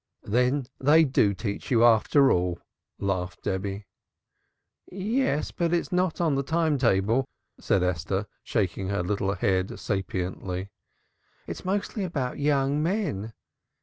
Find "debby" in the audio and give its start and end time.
3.43-3.85